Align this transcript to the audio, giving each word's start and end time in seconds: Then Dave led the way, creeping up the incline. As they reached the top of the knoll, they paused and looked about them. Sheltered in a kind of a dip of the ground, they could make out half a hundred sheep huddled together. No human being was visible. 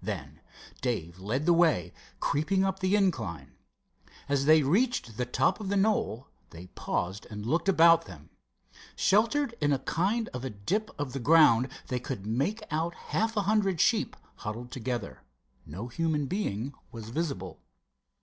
Then 0.00 0.40
Dave 0.80 1.18
led 1.18 1.44
the 1.44 1.52
way, 1.52 1.92
creeping 2.18 2.64
up 2.64 2.80
the 2.80 2.96
incline. 2.96 3.58
As 4.30 4.46
they 4.46 4.62
reached 4.62 5.18
the 5.18 5.26
top 5.26 5.60
of 5.60 5.68
the 5.68 5.76
knoll, 5.76 6.28
they 6.48 6.68
paused 6.68 7.26
and 7.28 7.44
looked 7.44 7.68
about 7.68 8.06
them. 8.06 8.30
Sheltered 8.96 9.54
in 9.60 9.74
a 9.74 9.78
kind 9.78 10.30
of 10.32 10.42
a 10.42 10.48
dip 10.48 10.90
of 10.98 11.12
the 11.12 11.20
ground, 11.20 11.68
they 11.88 12.00
could 12.00 12.24
make 12.26 12.62
out 12.70 12.94
half 12.94 13.36
a 13.36 13.42
hundred 13.42 13.78
sheep 13.78 14.16
huddled 14.36 14.70
together. 14.72 15.22
No 15.66 15.88
human 15.88 16.28
being 16.28 16.72
was 16.90 17.10
visible. 17.10 17.60